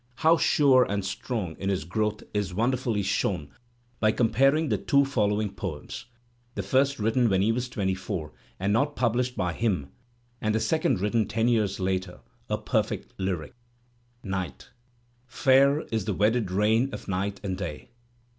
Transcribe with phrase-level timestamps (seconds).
[0.15, 3.51] How sure and strong is his growth is wonder fully shown
[3.99, 6.07] by comparing the two following poems,
[6.55, 9.91] the first written when he was twenty four and not published by him,
[10.41, 13.53] and the second written ten years later, a perfect lyric:
[14.23, 14.71] NIGHT
[15.27, 17.91] Fair is the wedded reign of Night and Day.